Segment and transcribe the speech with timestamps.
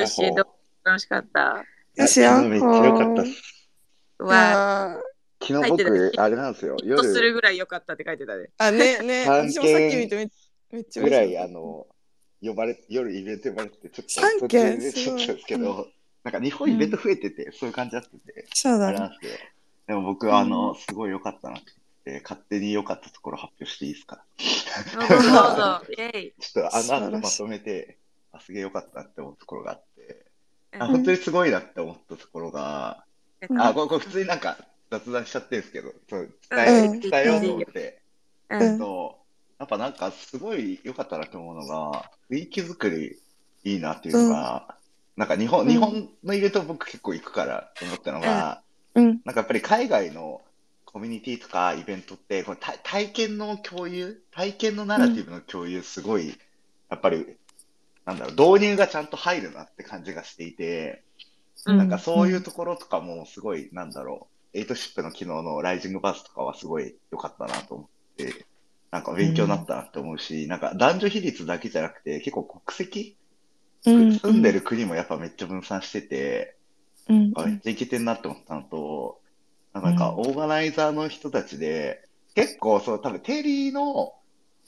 [0.00, 0.46] よし、どう
[0.84, 1.64] 楽しかった。
[1.94, 3.42] よしよめっちゃ良かったっす。
[4.18, 5.00] うわあ
[5.40, 6.76] 昨日僕、たあれなんですよ。
[6.82, 8.50] ー、とする夜ぐらい良かったって書いてたね。
[8.58, 10.30] あ、ね、ね、三 私もさっき見てめ
[10.72, 11.86] めっちゃぐらい、あの、
[12.42, 15.88] 呼ばれ、夜イベント呼ばれてて、ちょっと三途件中でちょっとですけど、
[16.24, 19.10] なんか日本イベント増えてて、そういう感じになってて、そうだね。
[19.86, 21.62] でも僕はあの、すごい良かったなっ
[22.04, 24.24] て勝手に良かったところ発表していいですか？
[25.08, 25.82] どうぞどうぞ。
[25.96, 26.34] イェイ。
[26.40, 27.98] ちょっとあの後まとめて、
[28.32, 29.85] あ、すげえ良かったなって思うところがあって、
[30.78, 30.90] あ、うん。
[30.92, 33.04] 本当にすごいなって思ったところが、
[33.48, 33.58] うん。
[33.60, 34.56] あ、これ、これ普通になんか
[34.90, 37.00] 雑談しちゃってるんですけど、そう伝え、うん。
[37.00, 38.02] 伝えようと思って、
[38.50, 38.78] ううんん。
[38.78, 39.18] と、
[39.58, 43.16] やっぱなんかすごい良かったなと思うのが、雰囲気作り
[43.64, 44.78] いいなっていうのが、
[45.16, 45.70] なんか日本、うん。
[45.70, 48.62] 日本のイベント僕結構行くからと思ったのが、
[48.94, 49.20] うん。
[49.24, 50.42] なんかやっぱり海外の
[50.84, 56.38] コミュニティとかイベントって、この体体験の共有、体験のナラティブの共有、すごい、
[56.88, 57.38] やっぱり、
[58.06, 61.02] なんだろう、導入がちゃんと入るなって感じがしていて、
[61.66, 68.46] うんなんかそういうところとかもすごい、なんだろう、エイトシップの昨日のライジングバースとかはすごい良かったなと思って、
[68.92, 73.16] なんか勉強になったなって思うし、なんか男女比率だけじゃなくて、結構国籍、
[73.84, 74.18] うん。
[74.18, 76.56] 住んでる国もやっぱめっちゃ分散してて、
[77.08, 77.32] うん。
[77.34, 79.20] あめっちゃいけてんなって思ったのと、
[79.74, 82.04] なんかオーガナイザーの人たちで、
[82.36, 84.14] 結構そう、多分テリーの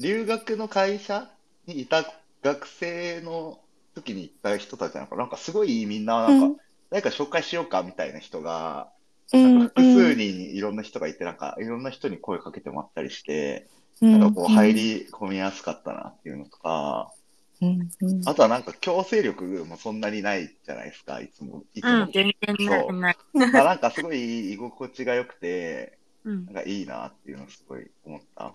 [0.00, 1.30] 留学の会社
[1.66, 2.04] にいた
[2.42, 3.60] 学生の
[3.94, 8.90] 時に行った人たちなのかな、なんかすごいみんな、なんか、誰か紹介しようかみたいな人が、
[9.32, 9.58] うん。
[9.58, 13.68] なんか複数人いろんな人がいて、なんかいろんな人に声かけてもらったりして、
[14.00, 14.12] うん。
[14.12, 17.12] なんかこう入り込みやすかったなっていうのとか、
[17.60, 17.88] うん。
[18.00, 18.28] うん。
[18.28, 21.64] あとはなんか強制力もそんなにないじゃないですか、いつも。
[21.74, 23.16] いつもうん、全然ないない。
[23.34, 28.54] まあなんかすごい居心地が良くて、うんなんかいいなっていうのをすごい思った。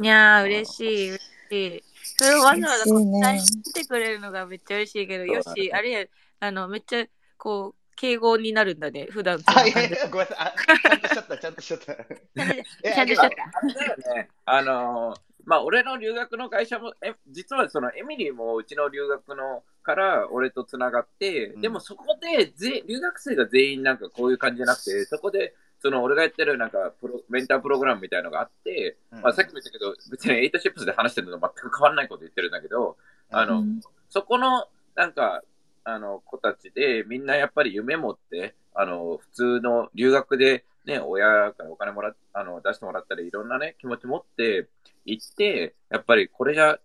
[0.00, 1.84] いやー、嬉しい、嬉しい。
[2.18, 3.40] それをわざわざ答え
[3.72, 6.04] てくれるのがめっちゃ嬉しいけど、よし、あれや、
[6.40, 7.06] あの、めっちゃ、
[7.36, 10.46] こう、敬語になるんだね、普段あ、ないやいや、ごめんなさい。
[10.46, 11.92] あちゃんとしちゃった、ちゃんとしちゃった。
[11.92, 14.14] えちゃんとしちゃった。
[14.14, 14.28] ね。
[14.46, 32.96] あのーまあ、俺の留学の会社も、え実はそのエミリーもうちの留学のから俺とつながって、うんでもそこでぜ留学生が全員なんかこういう感じじゃなくて、そこでその俺がやってるなんかプロメンタープログラムみたいなのがあって、まあ、さっきも言ったけど、別にエイトシップスで話してるのと全く変わらないこと言ってるんだけど、
[33.30, 33.80] あの、うん。
[34.08, 35.42] そこのなんか
[35.84, 44.68] あの子たちでみんなやっぱり夢持って、あの普通の留学で、ね、親からお金もらっあの出してもらったり、いろんな、ね、気持ち持って
[45.06, 46.78] 行って、やっぱりこれじゃ、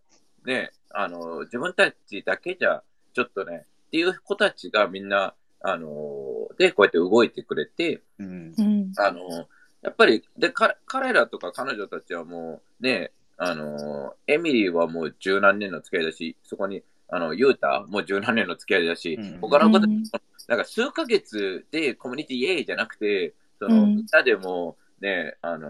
[0.46, 2.84] ね、あの自分たちだけじゃ
[3.14, 5.34] ちょっとね、っていう子たちがみんな、
[5.68, 8.54] あので、こうやって動いてくれて、うん。
[8.56, 8.92] うん。
[8.98, 9.48] あの、
[9.82, 19.40] やっぱり、で、か彼らとか彼女たちはもう、ね、あの、エミリーはもう十何年の付き合いだし、そこに、あの、ユータもう十何年の付き合いだし、うん。
[19.42, 20.04] 他の子たちもうん。
[20.48, 23.96] なんか数ヶ月でコミュニティイエーイじゃなくて、その、うん。
[23.96, 25.68] みんなでも、ね、あの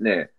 [0.00, 0.30] ーね、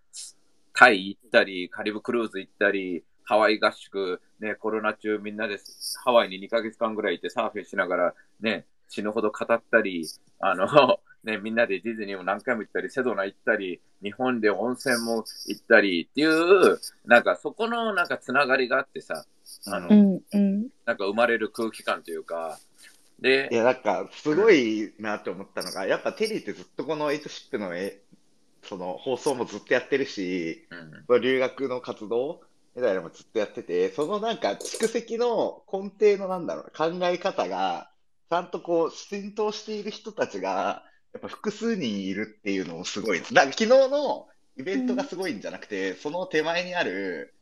[0.74, 5.59] タイ行ったり、カリブクルーズ行ったり、ハワイ合宿、ね、コロナ中みんなで
[6.03, 10.07] ハワイに2ヶ月間ぐらい行ってサーフィンしながら、ね、死ぬほど語ったり、
[10.40, 19.23] あの、 ね、みんなでディズニーも何回も行ったり、セドナ行ったり、日本で温泉も行ったりっていう、なんかそこのなんかつながりがあってさ、
[19.68, 20.22] あの、うん。
[20.34, 20.68] うん。
[20.88, 22.57] なんか生まれる空気感というか、
[23.19, 28.01] でい、や、なんか、すごいなって思ったのが、やっぱテリーってずっとこのエイトシップのえ、
[28.63, 32.41] その放送もずっとやってるし、うん留学の活動
[32.79, 37.91] みたいなのもずっとやってて、そのなんか蓄積の根底のなんだろうな、考え方が、
[38.29, 43.22] ちゃんとこう浸透している人たちが、やっぱ複数人いるっていうのもすごい。
[43.22, 47.34] だから昨日のイベントがすごいんじゃなくて、その手前にある、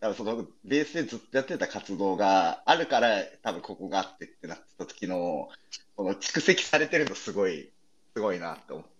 [0.00, 5.48] 多分そのベースでずっとやってた活動があるから、多分ここがあってってなってた時の、
[5.96, 7.70] この蓄積されてるのすごい、
[8.14, 8.92] すごいなって思って。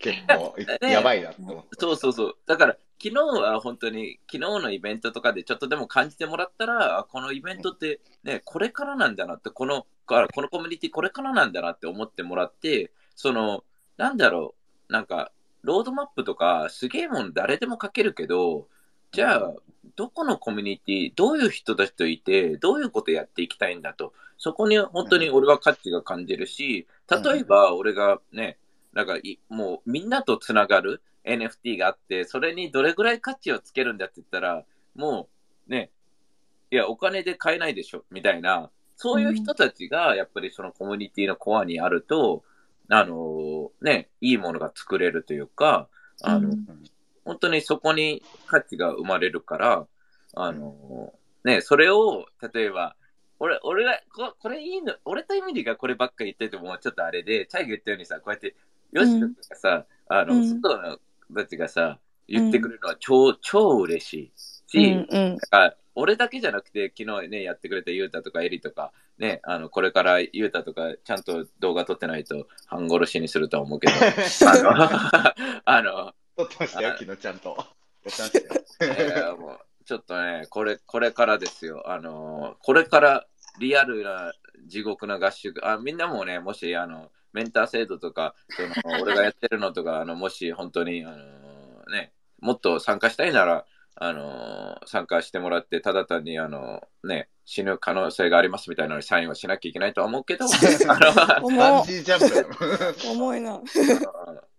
[0.00, 1.68] 結構、ね やばいなって思って。
[1.78, 2.36] そうそうそう。
[2.46, 13.64] だから、昨日は本当に、昨日のイベントとかでちょっとでも感じてもらったら、あこのイベントって、ね、これからなんだなって、この、このコミュニティこれからなんだなって思ってもらって、その、
[13.96, 14.54] なんだろ
[14.88, 15.32] う、なんか、
[15.62, 18.68] ロードマップとか、すげえもん誰でも書けるけど、
[19.12, 19.54] じゃあ、
[19.96, 24.12] どこのコミュニティ、どういう人たちといて、どういうことやっていきたいんだと。
[24.38, 28.58] そこに本当に俺は価値が感じるし、例えば俺がね、
[28.92, 34.64] なんかいもうみんなとつながる NFT があって、それにどれぐらい価値をつけるんだって言ったら、
[34.94, 35.28] も
[35.68, 35.90] うね、
[36.70, 42.44] いや、お金で買えないでしょ、みたいな、そういう人たちがやっぱりそのコミュニティのコアにあると、
[42.88, 45.88] あのね、いいものが作れるというか、
[46.22, 46.66] あの、うん。
[47.24, 49.86] 本当にそこに価値が生まれるから、
[50.34, 51.12] あの
[51.44, 52.96] ね、それを、例えば、
[53.38, 58.54] 俺、俺が、ここれいいの、俺とエミリーがこればっかり言っててもちょっとあれで、チャイが言ったようにさ、こうやって、
[58.92, 60.48] よしとかさ、あの、うん。
[60.48, 64.32] 外の人たちがさ、言ってくれるのは超、超嬉しい
[64.78, 65.38] し、うんうん
[65.98, 73.94] 俺だけじゃなくて、昨日ね、やってくれたユータとかエリとか、ね、あの、これからユータとか、ちゃんと動画撮ってないと、半殺しにするとは思うけど、
[74.46, 74.72] あの、
[75.64, 77.56] あの、撮ってましたよ、昨日ちゃんと。
[78.04, 79.06] やってましたよ。
[79.06, 81.90] いやもうちょっとね、これ、これからですよ。
[81.90, 83.26] あの、これから
[83.60, 84.34] リアルな
[84.66, 88.68] 地獄な合宿、あみんなもね、もし、あの、メンター制度とか、その
[89.02, 93.66] 俺がやってるのとか、あの、もし本当に、あの、ね、もっと参加したいなら、
[93.98, 100.44] あの、参加してもらって、ただ単に、あの、ね、死ぬ可能性がありますみたいなのにサインはしなきゃいけないとは思うけど、
[100.88, 100.98] あ
[101.40, 102.34] の、重バンジージャンプ
[102.68, 102.94] だよ。
[103.10, 103.60] 重いな。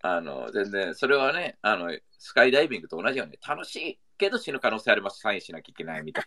[0.02, 6.26] あの、全然、それはね、あの、スカイダイビングと同じように、楽しいけど死ぬ可能性あります、サインしなきゃいけないみたい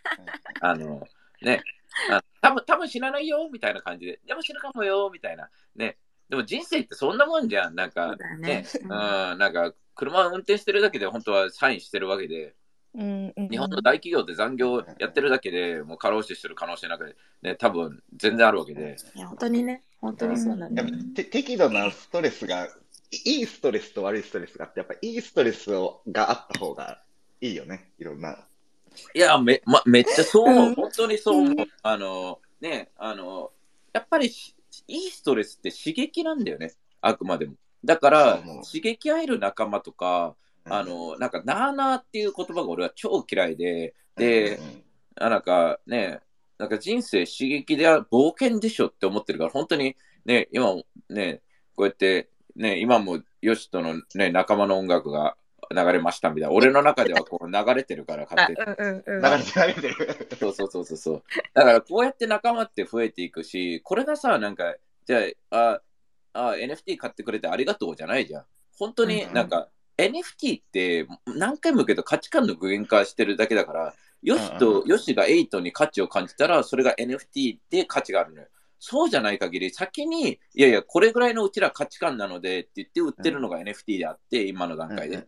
[0.60, 0.70] な。
[0.70, 1.06] あの、
[1.42, 1.62] ね、
[2.10, 5.50] あ多分多分死なないよ、みたいな感じで、でも死ぬかもよ、みたいな。
[5.74, 5.98] ね、
[6.30, 7.74] でも人生ってそんなもんじゃん。
[7.74, 12.54] なんそかねね。、うん、なんか、車を運転してるだけで本当はサインしてるわけで、
[12.94, 17.04] うんうん日本の大企業で残業やってるだけでもう過労死してる可能性なんか
[17.42, 18.96] ね、多分全然あるわけで。
[19.14, 21.24] いや、本当にね、本当にそうなんだよね。
[21.24, 22.68] 適度なストレスが、
[23.26, 27.00] いいストレスと悪いストレスがあって、やっぱいいストレスをがあった方が
[27.40, 28.38] いいよね、いろんな。
[29.14, 30.68] いや、め、ま、めっちゃそう思う。
[30.68, 31.52] うん本当にそう思う。
[31.52, 33.52] うんあの、ね、あの、
[33.92, 34.56] やっぱりし
[34.90, 36.72] いいストレスって刺激なんだよね。
[37.00, 37.54] あくまでも。
[37.84, 40.34] だから刺激合える仲間とか、
[40.64, 44.60] あの、なんか、なーなーっていう言葉が俺は超嫌いで、でう
[45.16, 46.20] なんかね、
[46.58, 49.96] なんか人生刺激であ冒険でしょって思ってるから、本当に
[50.26, 51.40] ね、今もね、
[51.74, 55.36] こうやって、ね、今もヨシとのね、仲間の音楽が
[55.74, 58.76] 流れましたみたいな、俺の中ではこう流れてるから、あ勝手に。
[58.76, 59.22] うんうんうん。
[59.22, 60.28] 流れて流れてる。
[60.38, 61.22] そうそうそうそうそう。
[61.54, 64.74] だからこうやって仲間って増えていくし、これがさ、なんか、
[65.06, 65.20] じゃ
[65.50, 65.80] あ、
[66.32, 68.44] あ、あ NFT 買ってくれてありがとうじゃないじゃん。
[68.78, 78.48] 本当にうんなんか、NFT って何回も言うけど価値観の具現化してるだけだから、ヨシうんとう、ヨシが8に価値を感じたら、それが NFT で価値があるのよ。
[78.80, 85.24] そうじゃない限り、先に、いやいや、これぐらいのうちら価値観なのでって言って売ってるのが NFT であって、今の段階で。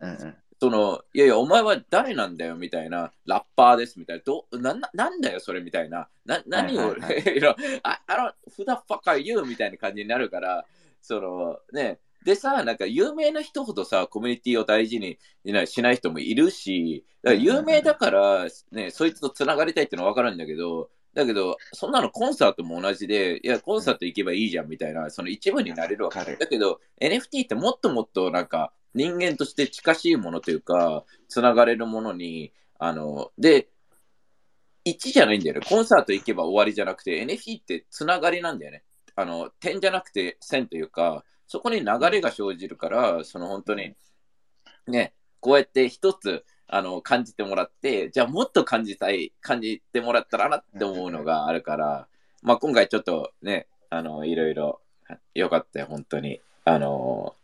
[0.59, 9.43] その、いやいや、お前は誰なんだよみたいな、ラッパーですみたいな、どなななんだよそれみたいな、な何を、はいはい you know, I, I don't, who the fuck are you?
[9.43, 10.65] みたいな感じになるから、
[11.01, 33.69] そのね、でさ、なんか有名な人ほどさ、コミュニティを大事にねしない人もいるし、だから有名だから、ね、そいつとつながりたいってのは分かるんだけど、だけど、そんなのコンサートも同じで、いや、コンサート行けばいいじゃんみたいな、その一部になれるわけだけど、NFT ってもっともっとなんか、人間として近しいものというか、つながれるものに、あの、で、
[34.85, 35.65] 1じゃないんだよね。
[35.67, 38.83] コンサート行けば終わりじゃなくて、NFT ってつながりなんだよね。
[39.15, 43.95] あの、点じゃなくて線というか、そこに流れが生じるから、その本当に、
[44.87, 52.07] ね、こうやって一つ、あの、感じてもらって、じゃあもっと感じたい、感じてもらったらなって思うのがあるから、
[52.41, 54.81] まあ今回ちょっとね、あの、いろいろ
[55.35, 56.41] よかったよ、本当に。
[56.65, 57.35] あの、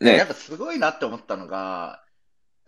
[0.00, 2.02] ね、やっぱすごいなって思ったのが、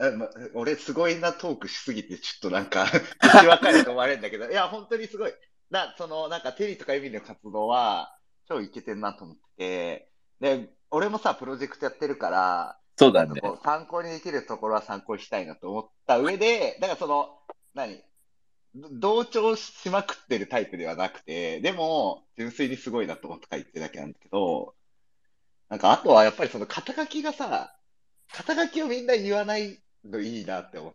[0.00, 2.86] えま俺すごいなトークしすぎてちょっとなんか
[3.20, 5.32] 口分かると思われるんだけど、いや本当にすごい。
[5.70, 8.16] な、そのなんかテリーとかエミリの活動は
[8.48, 10.08] 超イケてんなと思ってて、
[10.40, 13.40] で、俺もさ、プロジェクトやってるから、そうだね。
[13.64, 17.38] 参考にできるところは参考にしたいなと思った上で、だからその、
[17.74, 18.02] 何？
[18.74, 24.74] ど同調しまくってるタイプではなくて、でも、純粋にすごいなと思って書いてるだけなんだけど、
[25.68, 27.74] なんかあとはやっぱりその肩書きがさ、
[28.32, 30.92] 肩書きをみんな言わないのいいなって思っ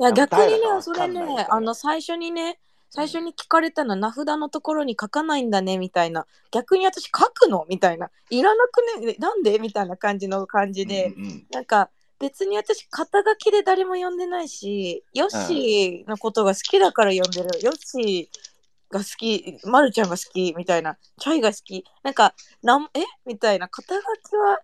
[0.00, 2.58] いや、逆にねそれねあの、最初にね、
[2.90, 6.26] 最初に聞かれたのは名札のところに書かないんだねみたいな。
[6.50, 7.66] 逆に私書くの？
[7.68, 8.10] みたいな。
[8.30, 9.16] いらなくね？
[9.18, 9.58] なんで？
[9.58, 10.92] みたいな感じの感じた。
[10.92, 11.46] で、うんうん。
[11.52, 20.96] なんか別に私肩書きで誰も呼んでないしヨッシーのことが好きだから呼んでる、ヨッシーが好きまるちゃんが好きみたいな。
[21.20, 21.84] チャイが好き。
[22.02, 23.04] なんかなんえ？
[23.26, 23.68] みたいな。
[23.68, 24.04] 肩書き
[24.36, 24.60] は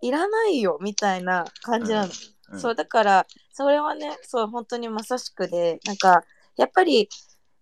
[0.00, 2.12] いらないよみたいな感じなの、
[2.52, 2.60] うん。
[2.60, 5.80] そうだからそれはねそう本当にまさしくで。
[5.84, 6.24] なんか
[6.56, 7.08] やっぱり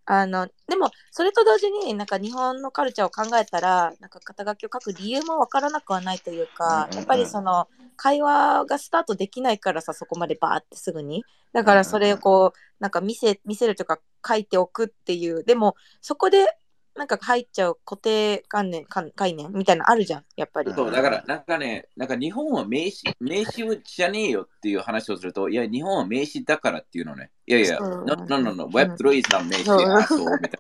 [0.08, 11.24] あのでもそれと同時になんか日本のカルチャーを考えたらなんか肩書きを書く理由もわからなくはないというか、やっぱりその会話がスタートできないからさそこまでバーってすぐに。
[11.52, 15.42] だからそれをこうなんか見せ見せるというか書いておくっていう。
[15.42, 16.56] でもそこで
[16.96, 20.72] なんか入っちゃう固定観念か概念みたいなのあるじゃんやっぱり。
[20.74, 27.30] そう、だから、なんかね、なんか日本は名詞、名詞じゃねえよっていう話をすると、いや、日本は名詞だからっていうのね。
[27.46, 30.58] いやいや、そう no, no, no, no, Web3 is not 名詞、そうあそう、みたいな。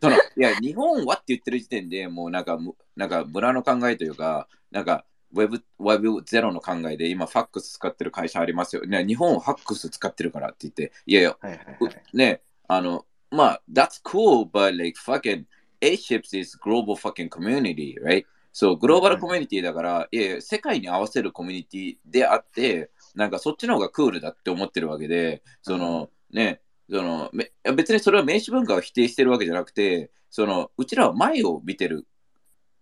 [0.00, 8.84] そのいや、日本はって言ってる時点でもうなんか、むなんか村の考えというか、なんか Web, Web0 の考えで今、ファックス使ってる会社ありますよ。
[8.84, 12.16] ね、日本はファックス使ってるからって言って、いやいや、はいはいはうい。
[12.16, 15.44] ね、あの、まあ、that's cool, but like fucking
[15.86, 18.24] A-Ships is global fucking community, right?
[18.52, 32.06] そう、グローバルコミュニティだから、いや世界に合わせるコミュニティであって、なんかそっちの方がクールだって思ってるわけで、その、ね、そのめ別にそれは名詞文化を否定してるわけじゃなくて、その、うちらは前を見てる。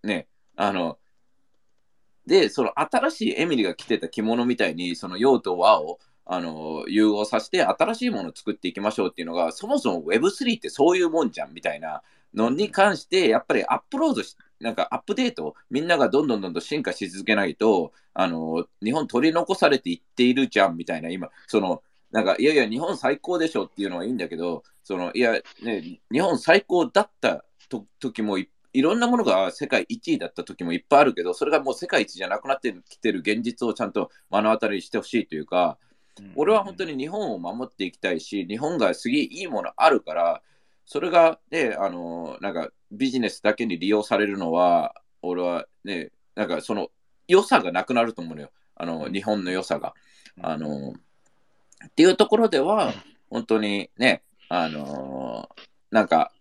[0.03, 0.99] ね、あの、
[2.27, 12.03] で、その新しいエミリが着てた着物みたいに、その用と和をあの融合させて新しいものを作っていきましょうっていうのが、そもそも Web3 ってそういうもんじゃんみたいな
[12.35, 35.79] のに関して、やっぱりアップロードし、なんかアップデート、みんながどんどんどんどん進化し続けないと、あの日本取り残されていっているじゃんみたいな、今、その、なんか、いやいや、日本最高でしょっていうのはいいんだけど、その、いや、ね、日本最高だったと時もいいろんなものが世界1位だった時もいっぱいあるけど、それがもう世界一じゃなくなってきてる現実をちゃんと目の当たりにしてほしいというか、
[36.35, 40.43] 俺は本当に日本を守っていきたいし、日本がすげえいいものあるから、
[40.87, 46.89] それがね、あの、なんかビジネスだけに利用されるのは、俺はね、なんかその
[47.29, 48.51] 良さがなくなると思うのよ。
[48.77, 49.95] あの、日本の良さが。
[50.41, 50.93] あの、
[51.87, 52.93] っていうところでは、
[53.31, 55.49] 本当にね、あの、
[55.91, 56.33] なんか、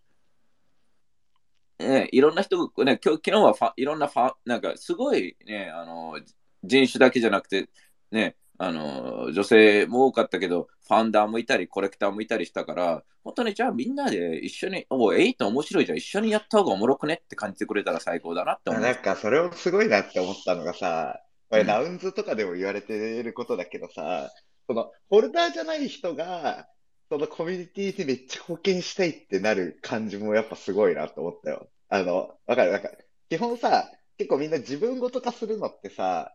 [1.78, 6.18] ね、いろんな人が、ね、今日昨日はファいろんなファン、なんかすごいね、あの、
[6.62, 7.68] 人種だけじゃなくて、
[8.10, 17.20] ね、あの、女性も多かったけど、ファンダーもいたり、コレクターもいたりしたから、本当にじゃあみんなで一緒に、おエイト面白いじゃん、一緒にやった方がおもろくね？
[17.24, 18.82] って感じてくれたら最高だなって思う。
[18.82, 24.30] なんかそれをすごいなって思ったのがさ、これうんラウンズとかでも言われてることだけどさ、
[24.66, 26.68] そのホルダーじゃない人が、
[27.10, 31.68] そのコミュニティにめっちゃ貢献したいってなる感じもやっぱすごいなと思ったよ。
[31.88, 33.08] あの、わかるわかる。
[33.28, 36.34] 基本さ、結構みんな自分ごと化するのってさ、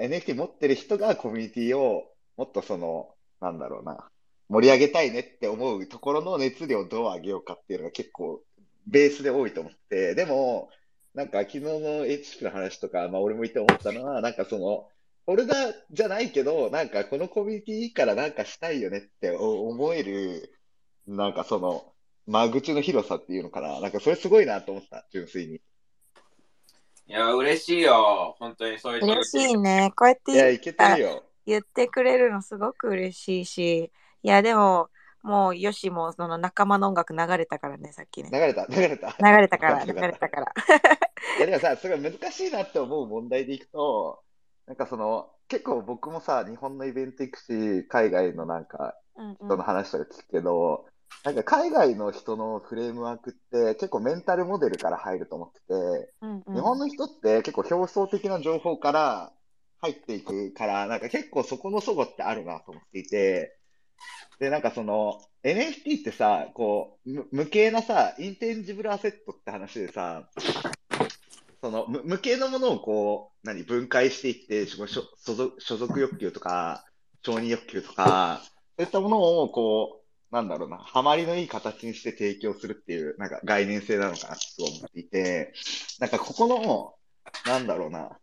[0.00, 2.04] NFT 持ってる人がコミュニティを
[2.36, 4.08] もっとその、なんだろうな、
[4.48, 8.42] 盛り上げたいねって思うところの熱量をどう上げようかっていうのが結構
[8.86, 10.70] ベースで多いと思って、でも、
[11.14, 14.88] なんか昨日の HP の話とか、まあ俺も言って思ったのは、なんかその、
[15.26, 20.52] ホルダーじゃないけど、なんかこのコミュニティいいからなんかしたいよねって思える、
[21.06, 21.92] なんかその、
[22.26, 23.80] 間口の広さっていうのかな。
[23.80, 25.60] なんかそれすごいなと思った、純粋に。
[27.12, 28.34] いや、嬉しいよ。
[28.38, 29.92] 本当にそういう嬉しいね。
[29.94, 31.22] こうやっていや、いけてるよ。
[31.44, 33.92] 言ってくれるのすごく嬉しいし、
[34.22, 34.88] いやでも、
[35.22, 38.30] もうよしもその仲間の音楽流れたからね、さっきね。
[38.32, 39.14] 流れた、流れた。
[39.18, 40.54] 流れたから、流れたから。
[41.36, 44.22] いや、でもさ、それが難しいなって思う問題でいくと、
[44.66, 50.86] なんかその、結構僕もさ、日本のイベント行くし、海外のなんかうんうん人の話とか聞くけど、
[51.24, 56.54] なんか海外の人のフレームワークって結構メンタルモデルから入ると思ってて、うんうん。
[56.54, 59.32] 日本の人って結構表層的な情報から
[59.80, 63.56] 入っていくから、なんか結構そこの齟齬ってあるなと思っていて、
[64.38, 70.28] で、なんかその NFT ってさ、こう、む無形なさ、インテンジブルアセットって話でさ、
[71.60, 76.84] その無無形のものをこう、何、分解していって、所所所属所属欲求とか、
[77.24, 78.40] 承認欲求とか、
[78.76, 80.01] そういったものをこう、
[80.32, 85.52] なんだろうな、ハマりのいい形にして提供するっていう、なんか概念性なのかなと思っていて、
[86.00, 86.94] なんかここの、
[87.46, 88.18] なんだろうな、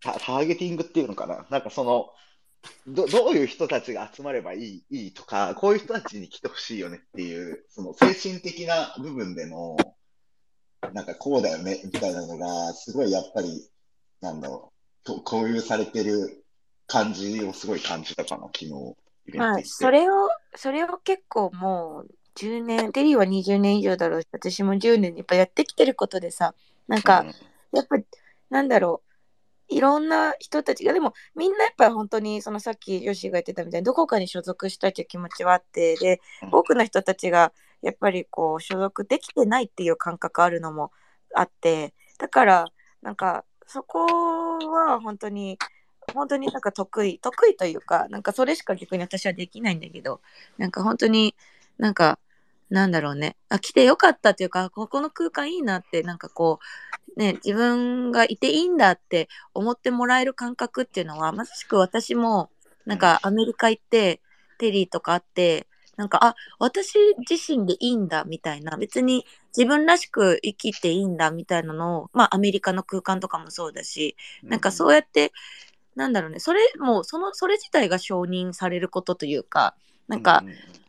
[0.00, 1.46] タ、ターゲティングっていうのかな。
[1.50, 2.10] なんかその、
[2.86, 9.76] ど、どういう人たちが集まればいい、いいとか、こういう人たちに来てほしいよねっていう、その精神的な部分での、
[10.94, 13.68] なんかこうだよね、みたいなのが、すごいやっぱり、
[14.22, 14.72] なんだろ
[15.04, 16.42] う、と共有されてる
[16.86, 19.68] 感じをすごい感じたかな、昨日、イベントまあ、行って。
[19.68, 26.54] それを、それを結構もう10年、テリーは20年以上だろうし、私も10年やっぱやってきてることでさ、
[26.88, 27.24] なんか、
[27.72, 27.96] やっぱ
[28.50, 29.02] なんだろ
[29.70, 40.92] う、いろんな人たちが、でもみんなやっぱ本当に、そのさっきヨッシーが言ってたみたいに、どこかに所属したいという気持ちはあって、でうん、多くの人たちがやっぱりこう、所属できてないっていう感覚あるのも
[41.34, 42.64] あって、だから、
[43.02, 44.06] なんか、そこ
[44.70, 45.58] は本当に、
[46.14, 50.20] 本当になんか得意、得意というか、なんかそれしか逆に私はできないんだけど、
[50.58, 51.34] なんか本当に
[51.78, 52.18] なんか、
[52.70, 56.58] なんだろうね、あ、来てよかったというか、ここの空間いいなって、なんかこ
[57.16, 62.50] う、ね、自分がいていいんだって思ってもらえる感覚っていうのは、まさしく私も、
[62.84, 64.20] なんかアメリカ行って、
[64.58, 66.98] テリーとかあって、なんか、あ、私
[67.28, 69.24] 自身でいいんだみたいな、別に
[69.56, 75.32] 自分らしく生きていいんだみたいなのを、まあアメリカの空間とかもそうだし、なんかそうやって、
[75.96, 79.74] なんだろうね、それもう、その、それ自体が承認されることというか、
[80.08, 80.44] なんか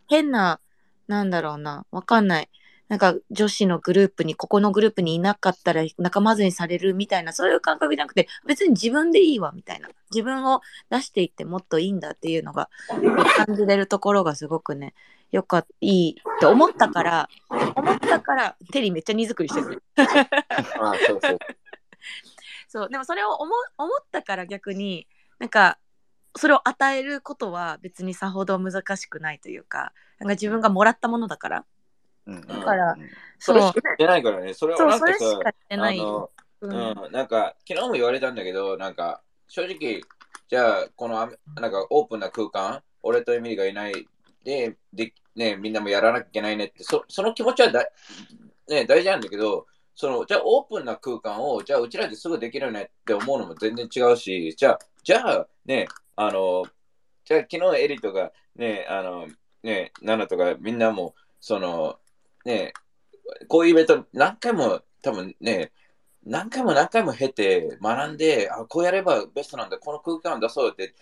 [0.08, 0.60] 変な、
[1.08, 2.50] なんだろうな、わかんない。
[2.90, 9.90] なんか女子のグループに、ここのグループにいなかったら仲間ずにされるみたいな、そういう感覚じゃなくて、別に自分でいいわみたいな。
[10.12, 12.70] 自分を出していってもっといいんだっていうのが、
[13.46, 14.94] 感じれるところがすごくね、
[15.32, 19.84] よかった、いいと思ったから、思ったから、テリーめっちゃ荷造りしてる。
[19.98, 21.38] あそうそう。
[22.68, 25.08] そう、でもそれを思思ったから逆に、
[25.40, 25.78] なんか、
[26.36, 31.66] それを与えることは別にさほど難しくないというか、なんか自分がもらったものだから。
[32.26, 33.10] うんだからうん
[33.40, 34.54] それしか言ってないからね。
[34.54, 35.06] それはなんか
[36.60, 40.02] ううんん、なんか、昨日も言われたんだけど、なんか、正直、
[40.48, 41.30] じゃあ、このなん
[41.72, 44.08] かオープンな空間、俺とエミリーがいない
[44.44, 47.88] で、で、ね、みんなもやらなきゃいけないねって、そその気持ちはだ、
[48.68, 56.66] ね、大事なんだけど、その、じゃ、オープンな空間を、じゃあ、うちらですぐできるよねって思うのも全然違うし、じゃあ、じゃあ、ね、あの、
[57.26, 59.28] じゃあ、昨日エリとか、ね、あの、
[59.64, 61.98] ね、ナナとか、みんなも、その、
[62.46, 62.74] ね、
[63.48, 65.72] こういうイベント何回も多分ね、
[66.24, 70.94] 何回も何回も経て学んで、あ、こうやればベストなんだ、この空間を出そうって、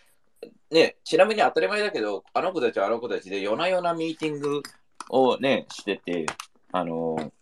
[0.71, 4.61] ね、ちなみに当たり前だけど、あの子たちはあの子たちで夜な夜なミーティング
[5.09, 6.25] をね、してて、
[6.71, 7.33] あの、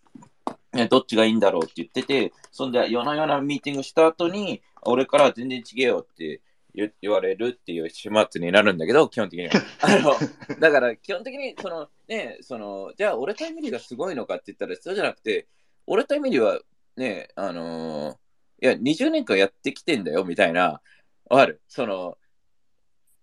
[0.73, 6.41] ね、どっちがいいんだろうって言ってて、そんで夜な夜なミーティングした後に、俺から全然違えよって
[6.73, 9.53] 言言われるっていう始末になるんだけど、基本的には。
[9.81, 15.47] あのだから基本的にそのね、そのじゃあ俺とエミリーがすごいのかって言ったらそうじゃなくて、
[15.85, 16.59] 俺とエミリーは
[16.97, 18.23] ね、あのー
[18.63, 20.81] いや、20年間やってきてんだよみたいな、
[21.29, 22.17] わかるその、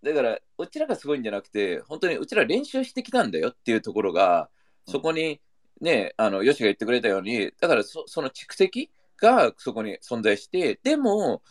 [0.02, 4.50] だから、うちらがすごいんじゃなくて、本当にうちら練習してきたんだよっていうところが、
[4.87, 5.40] そこに
[5.80, 11.42] ね、あの、ヨシが言ってくれたように、だからその蓄積がそこに存在して、でも、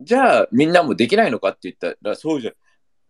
[0.00, 2.52] じゃあみんなもできないのかって言ったらそうじゃ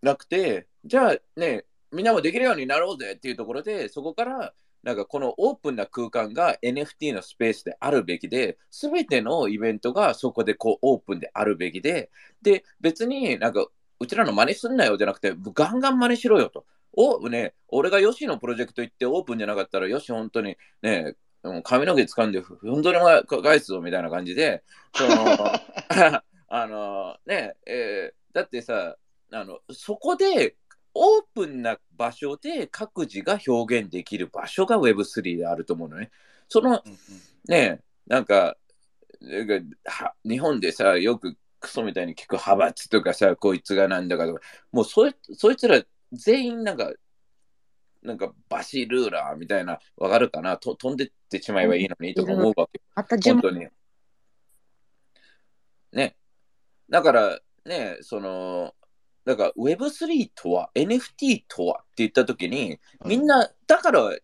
[0.03, 12.11] なくて、じゃあね、みんなもできるようになろうぜっていうところで、そこからなんかこのオープンな空間が NFT のスペースであるべきで、すべてのイベントがそこでこうオープンであるべきで、
[12.43, 13.67] で、別になんか
[14.01, 16.65] うちらの真似すんなよじゃなくて、ガンガン真似しろよと。
[16.93, 23.07] お、ね、俺がヨシのプロジェクト行ってオープンじゃなかったら、ヨシ本当にね、うん髪の毛掴んで、ふんどりも
[23.43, 24.63] 返すぞみたいな感じで、
[24.95, 25.37] その、
[26.49, 28.97] あのね、えーだってさ、
[29.31, 30.57] あの、そこで、
[30.95, 36.11] オープンな場所で各自が表現できる場所が Web3 であると思うのね。
[36.49, 36.99] そのうんうん
[37.49, 38.57] ね、なんか、
[39.21, 46.93] なんかは日本でさ、よくクソみたいに聞く派閥とかさ、こいつがなんだかとか、もうそいそいつら全員なんか、
[48.03, 50.57] なんかバシルーラーみたいな、わかるかな？
[50.57, 52.81] と飛んでってしまえばいいのにとか思うわけ。
[52.95, 53.67] また順本当に。
[55.93, 56.17] ね。
[56.91, 58.75] だから、ね、その、
[59.25, 64.17] だから Web3 とは、NFT とはって言ったときに、みんな、だから、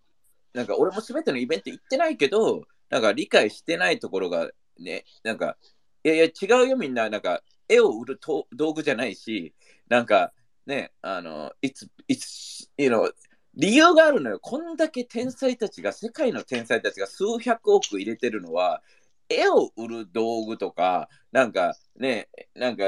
[0.55, 5.57] なんか俺も全てのイベント行ってないけど、なんか理解してないところがね、なんか、
[6.03, 9.55] いやいや違うよみんな、なんか絵を売ると道具じゃないし、
[9.89, 10.33] なんか
[10.69, 13.11] ね、あの、it's, it's, you know,
[13.55, 14.39] 理由があるのよ。
[14.39, 18.83] こんだけ天才たちが、世界の天才たちが数百億入れてるのは、
[19.31, 22.85] 絵を売る道具とか、なんかね、なんか、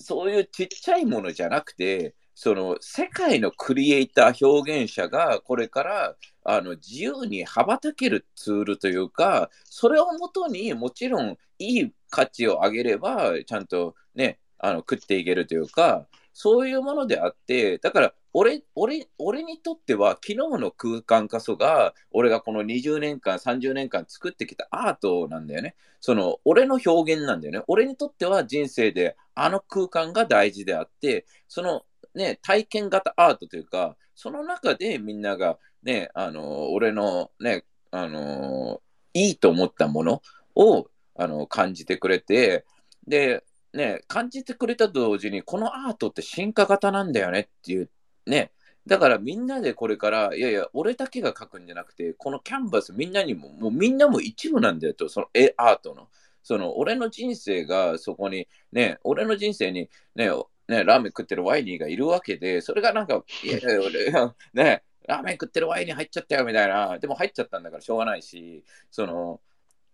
[0.00, 25.76] そういうちっちゃいものじゃなくて、その世界のクリエイター、表現者がこれからあの自由に羽ばたけるツールというか、それをもとにもちろんいい価値を上げれば、ちゃんとね、あの食っていけるというか、そういうものであって、だから俺俺俺にとっては昨日の空間こそが、俺がこの20年間、30年間作ってきたアートなんだよね。
[26.00, 27.64] その俺の表現なんだよね。
[27.68, 38.80] 俺にとっては人生であの空間が大事であって、そのね、体験型アートというか、その中でみんながね、あの、俺のね、あの、
[39.12, 40.22] いいと思ったもの
[40.56, 42.64] をあの感じてくれて、
[43.06, 47.90] で、ね、感じてくれたと同時に、このアートって進化型なんだよねっていう、
[48.26, 48.52] ね、
[48.86, 56.08] だからみんなでこれから、いやいや、俺だけが描くんじゃなくて、このキャンバスみんなにも、もうみんなも一部なんだよと、その絵アートの。
[56.42, 60.30] その俺の人生がそこに、ね、俺の人生に、ね、
[60.68, 64.10] ね、ラーメン食ってるワイニーがいるわけで、それがなんか、いやいや、俺、
[64.52, 69.40] ね、ラーメン食ってるワイニー入っちゃったよみたいな、でも入っちゃったんだからしょうがないし、その、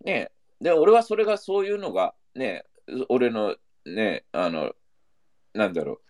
[0.04, 2.64] ね、で、俺はそれがそういうのが、ね、
[3.08, 4.72] 俺の、ね、あの、
[5.54, 6.00] なんだろう、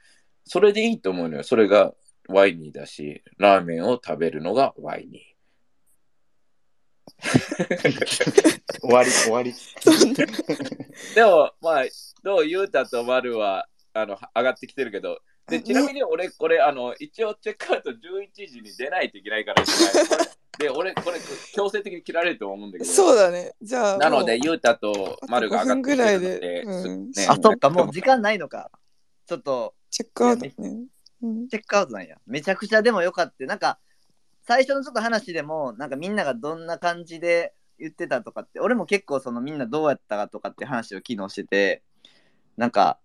[0.45, 1.43] それでいいと思うのよ。
[1.43, 1.95] それが、
[2.29, 5.31] ワイニーだし、ラーメンを食べるのがワイニ
[8.81, 9.51] 終わり、終わり。
[9.51, 11.15] ー。
[11.15, 11.85] でも、まあ、
[12.23, 17.97] どう、ユータとマルは、あの、上がってきてるけど、で、ちなみに俺、これ、あの、一応チェックアウト11
[18.49, 19.65] 時に出ないといけないから、
[20.61, 21.19] で、俺、これ、
[21.55, 23.55] 強制的に切られると思うんだけど、そうだね。
[23.63, 23.99] じゃあ。
[23.99, 28.71] なので、もうユータとマルが上がってきてるのあと5分ぐらいでで、うんねあ、そっか、もう時間ないのか。
[29.27, 30.55] ちょっと、チェックアウトね。
[31.23, 32.17] うんチェックアウトなんや。
[32.27, 33.45] めちゃくちゃでもよかった。
[33.47, 33.79] なんか、
[34.43, 41.83] 最初のちょっと話でも、なんかみんながどんな感じで言ってたとかって、俺も結構そのみんなどうやったかとかって話を昨日してて、
[42.57, 42.99] なんか、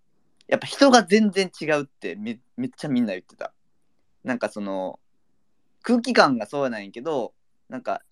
[0.48, 3.52] やっぱ人が全然違うってめめっちゃみんな言ってた。
[4.24, 5.00] なんかその、
[5.82, 7.32] 空気感がそうなんやけど、
[7.68, 8.02] なんか、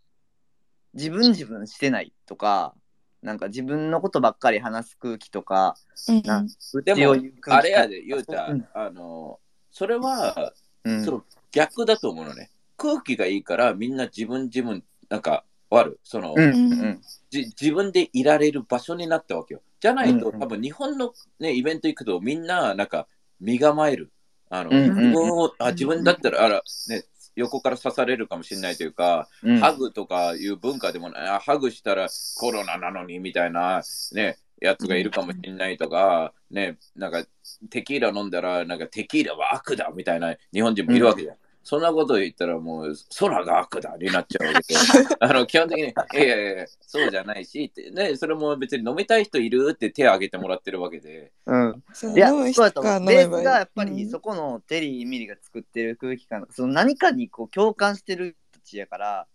[0.95, 2.75] 自分自分してないとか、
[3.23, 5.77] なんか自分のことばっかり話す空気とか、
[6.09, 6.45] うんな
[6.85, 7.17] でも
[7.49, 9.41] あれやで、ユータ、うんあの、
[9.71, 10.53] それは、
[10.85, 12.51] うんその逆だと思うのね。
[12.77, 16.01] 空気がいいから、みんな自分自分、なんか、終わる。
[16.03, 19.63] その、うんうんじ自分でいられる場所になったわけよ。
[19.81, 23.07] じゃないと、うんうん多分日本の、ね、イベント行くとみんな、なんか、
[23.41, 24.13] 身構える。
[24.51, 27.05] あの、うんうんうん自分をあ自分だったら、あら、ね、
[27.37, 37.25] 横から刺されるかもしれないというか、うんハグとかいう文化でもない、あハグしたらコロナなのにみたいな、ね、やつがいるかもしれないとか、ね、なんか
[37.71, 41.37] テキーラ飲んだら、なんかテキーラは悪だみたいな日本人もいるわけじゃん。
[41.65, 44.81] そんなこと言ったらもう空が悪だになっちゃうわけで。
[45.19, 51.83] あの基本的に、いやいやいや、そうじゃないしって、ね、それも別に飲みたい人いるって手を挙げてもらってるわけで、うん。
[51.95, 53.07] そういや、そうだと思う。
[53.07, 54.11] ベースがやっぱりうん。
[54.11, 59.27] そこのテリー・ミリが作ってる空気感、その何かにこう共感してる人たちやから、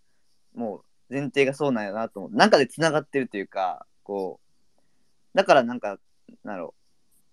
[0.54, 2.30] もう前提がそうなんやなと思う。
[2.32, 5.98] 中でつながってるというか、こう、だからなんか、
[6.44, 6.74] なんだろ。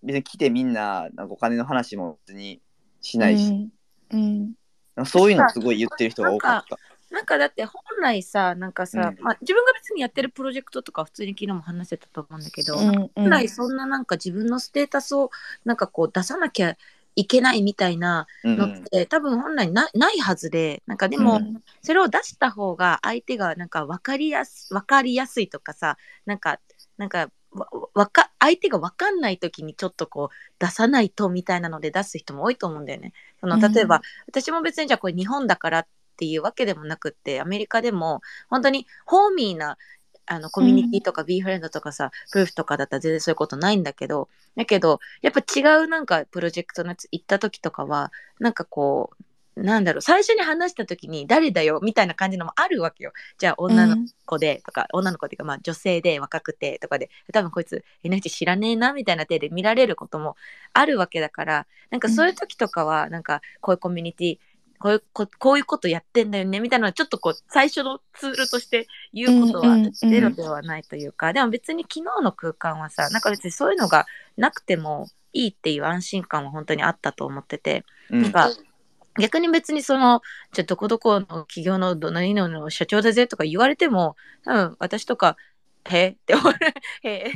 [0.02, 2.62] う、別に来てみんな、なんかお金の話も別に
[3.02, 3.72] しないし、うん。
[4.12, 4.54] うん
[5.06, 6.78] そういうのすごい言ってる人が多かった。
[7.10, 9.24] なんかだって本来さなんかさ、うん。
[9.24, 15.32] まあ、自分が別にやってるプロジェクトとか普通に昨日も話してたと思うんだけど、うん本来そんななんか自分のステータスを
[15.64, 16.76] なんかこう出さなきゃ
[17.16, 21.64] いけないみたいなうんのって、多分本来なないはずでなんかでも、うん。
[21.82, 26.60] それを出した方が相手がなんか分かりやす分かりやすいとかさなんか
[26.98, 33.14] なんかわわか相手が分かんない時にちょっとこう出さないとみたいなので出す人も多いと思うんだよね。
[33.40, 39.78] その例えば、うん私も別にじゃあこれ日本だからっていうわけでもなくってアメリカでも本当にホーミーな
[40.28, 49.24] あのコミュニティとか B フレンドとかさ、プルーフとかだったら全然そういうことないんだけどだけどやっぱ違うなんかプロジェクトのやつ行った時とかはなんかこう
[49.58, 53.12] なんだろう最初に話した時に誰だよみたいな感じのもあるわけよ。
[53.38, 57.10] じゃあ女の子でとか、女の子っていうかまあ女性で若くてとかで。
[57.34, 60.36] 多分こいつ NH 知らねえなみたいな手で見られることも
[60.74, 64.40] あるわけだからなんかそういう時とかはなんかこういうコミュニティ
[64.80, 74.06] こういうここういうことやってんだよねみたいなのはちょっとこう最初のツールとして言うことはうんうんうんゼロではないというか、でも別に昨日の空間はさなんか別にそういうのが
[74.38, 78.22] なくてもいいっていう安心感は本当にあったと思ってて、うん。
[78.24, 78.50] なんか
[79.20, 80.22] 逆に別にその
[80.54, 85.38] じゃどこどこの企業のどのいの社長だぜとか言われても多分私とか
[85.86, 87.32] へえって終わるへえ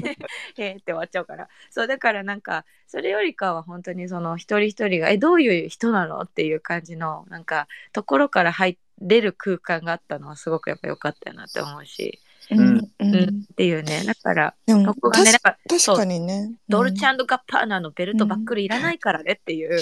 [0.57, 1.47] へえって終わっちゃうから。
[1.69, 13.15] そうだからなんかそれよりかは本当にその一人一人がえどういう人なのっていう感じのなんかところから入れる空間があったのはすごくやっぱ良かったなって思うし、うんううん。
[13.15, 14.03] んっていうね。
[14.05, 16.51] だからでもここがねなんか確かにね。
[16.67, 19.79] ドルチャンドガッパーナのベルトバックルいらないからねっていう、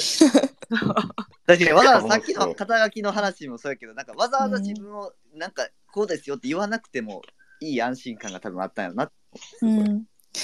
[1.48, 1.72] 確かに。
[1.72, 7.22] わざわざさっきの肩書きの話もそうやけど、なんかわざわざ自分をなんかこうですよって言わなくても
[7.62, 9.12] いい安心感が多分あったんやろな。
[9.62, 9.66] う。
[9.66, 9.76] ん。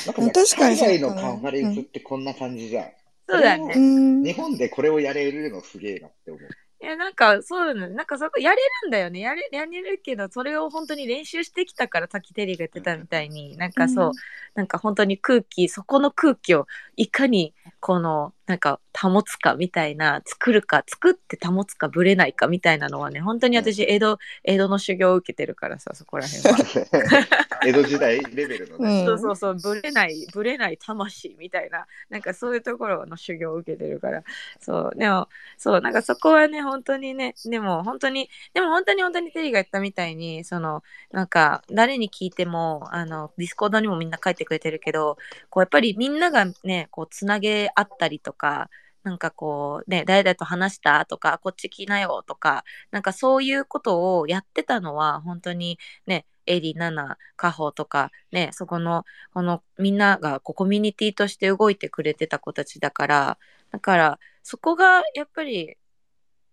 [0.05, 0.77] なんかね確かに。
[0.77, 2.89] そう海外のカンファレンスってこんな感じじゃん。
[3.27, 4.23] そうだよねうん。
[4.23, 6.49] 日本でこれをやれるのすげえなって思う。
[6.85, 7.95] いや、なんか、そうだね。
[7.95, 9.19] なんか、そこ、やれるんだよね。
[9.21, 14.13] やれ、やれるけど、それを本当に練習してきたから、さっきテリーが言ってたみたいに、なんかそう、うん
[14.53, 27.35] なんか本当に空気、そこの空気をいかに、この、なんか、保つかみたいな、作るか、作って保つか、ぶれないかみたいなのはね、本当に私、江戸、江戸の修行を受けてるからさ、そこら辺は。
[27.65, 28.99] 江戸時代レベルのね。
[28.99, 34.23] うんそうそうそう、ぶれない、ぶれない魂みたいな、なんかそういうところの修行を受けてるから、
[34.59, 35.27] そう、でも、
[35.57, 45.17] そう、なんかそこはね、本当にね、でも本当に、でも本当に本当にテリーが言ったみたいに、その、なんか、誰に聞いても、あの、ディスコードにもみんな書いてくれてるけど、
[45.49, 48.69] こう、やっぱりみんながね、こう、つなげ合ったりとか、か
[49.05, 63.37] なんかこう、ね、誰々と話したとか、こっち来なよとか、なんかそういうことをやってたのは、本当にね、エリ、ナナ、カホとか、ね、そこの、このみんながこうコミュニティとして動いてくれてた子たちだから、
[63.71, 65.77] だから、そこがやっぱり、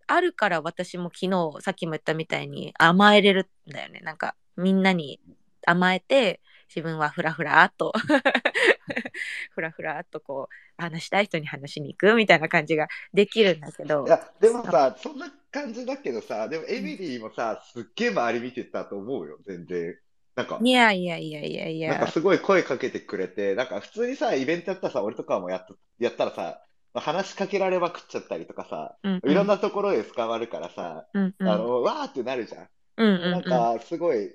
[0.06, 4.00] あるから私も昨日さっきも言ったみたいに甘えれるんだよね。
[4.00, 5.20] なんかみんなに
[5.66, 6.40] 甘えて
[6.74, 7.92] 自分はフラフラっと
[9.52, 14.06] フラフラっとこう話したい人に話しに行くみたいな感じができるんだけど。
[14.06, 19.98] いや、でもさ、そんな感じだけどさ、でもエミリーもさ、すっげえ周り見てたと思うよ、全然。
[20.34, 21.90] なんか、いやいやいやいやいや。
[21.90, 29.30] なんかすごい声かけてくれて、なんか普通にさ、イベントやったらさ、俺とかもやっとやったらさ、話しかけられまくっちゃったりとかさ、うんうん。
[29.30, 31.48] いろんなところで捕まるからさ、うんうん。
[31.48, 32.68] あの、わーってなるじゃん。
[32.96, 33.30] うんうんうん。
[33.32, 34.34] なんか、すごい、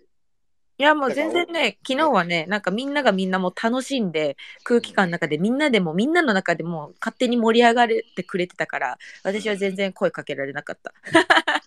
[0.80, 10.94] いやもう全然ね、昨日はね、なんかみんながみんなもう楽しんで、空気感の中でみんなでも、みんなの中でも勝手に盛り上がれてくれてたから、私は全然声かけられなかった。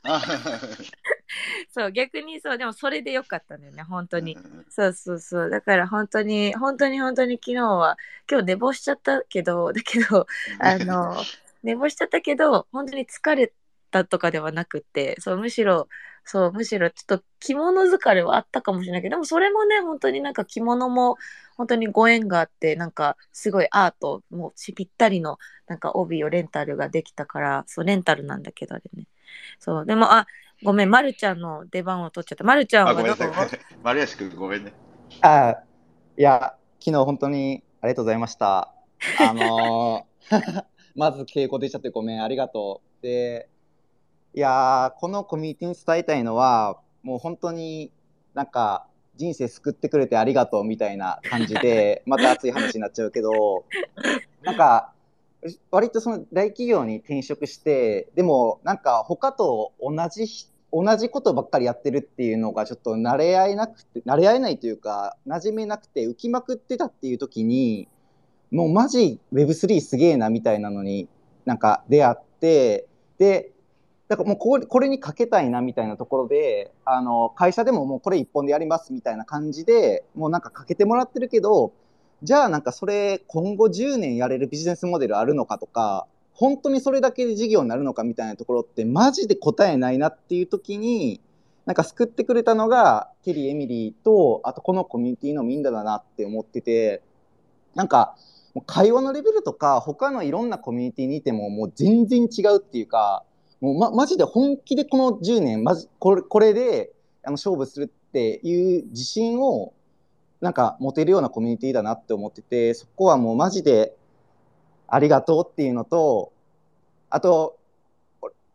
[1.70, 4.38] そう、逆にそう、でもそれでよかったんだよね、本当に。
[4.68, 5.50] そうそうそう。
[5.50, 7.96] だから本当に、本当に本当に昨日は、
[8.30, 10.26] 今日寝坊しちゃったけど、だけど、
[10.60, 11.16] あの、
[11.62, 13.52] 寝坊しちゃったけど、本当に疲れ
[13.90, 15.88] たとかではなくって、そう、むしろ、
[16.24, 21.16] そう、むしろちょっと着物疲れはあったかもしれないけど、でもそれもね、本当になんか着物も
[21.56, 29.06] 本当にご縁があって、なんかすごいアート、もうしぴったりのなんか帯をレンタルができたから、そう、レンタルなんだけどあれね。
[29.58, 30.26] そう、でも、あ、
[30.62, 32.44] ごめん、まるちゃんの出番を取っちゃった。
[32.44, 32.96] まるちゃんあ、はどう？
[32.96, 33.60] ごめんなさい。
[33.82, 34.72] 丸吉くんごめんね。
[35.20, 35.56] あ
[36.16, 38.74] いや、昨日本当にありがとうございました。
[39.16, 40.10] あのー
[40.96, 43.02] まず敬語出ちゃってごめん、ありがとう。
[43.02, 43.48] で、
[44.32, 47.90] いやーこのコミュニティに伝えたいのは、もう本当に
[48.32, 53.64] なんか人生救ってくれてありがとうみたいな感じで、 また熱い話になっちゃうけど、
[54.42, 54.92] なんか、
[55.72, 67.88] 割とその大企業に転職して、でもなんか他と同じひ同じことばっかりやってるっていうのがちょっと慣れ合えなくて、慣れ合えないというか、馴染めなくて浮きまくってたっていう時に、
[68.52, 71.08] もうマジ Web3 すげえなみたいなのに
[71.44, 72.86] なんか出会って、
[73.18, 73.50] で、
[74.10, 81.72] だからもうこれこれにかけたいなみたいなところで、あの、会社でももうこれ一本でやりますみたいな感じで、もうなんかかけてもらってるけど、
[82.24, 91.20] じゃあなんかそれ今後10年やれるビジネスモデルあるのかとか、本当にそれだけで事業になるのかみたいなところってマジで答えないなっていう時に、
[91.64, 97.00] なんか救ってくれたのがケリー、エミリーと、あとこのコミュニティのみんなだなって思ってて、
[97.76, 98.16] なんか
[98.66, 103.22] 会話のレベルとか他のいろんなコミュニティにいてももう全然違うっていうか、
[103.60, 106.92] もうま、マジで本気でこの10年、まじ、これ、これで、
[107.22, 109.74] あの、勝負するっていう自信を、
[110.40, 113.94] なんか持てるようなコミュニティだなって思ってて、そこはもうマジで
[114.88, 116.32] ありがとうっていうのと、
[117.10, 117.58] あと、